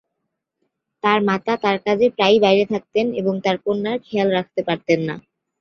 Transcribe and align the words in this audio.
তার 1.03 1.19
মাতা 1.27 1.53
তার 1.63 1.77
কাজে 1.85 2.07
প্রায়ই 2.15 2.39
বাইরে 2.45 2.65
থাকতেন 2.73 3.05
এবং 3.19 3.33
তার 3.45 3.57
কন্যার 3.65 3.97
খেয়াল 4.07 4.29
রাখতে 4.37 4.61
পারতেন 4.67 4.99
না। 5.07 5.15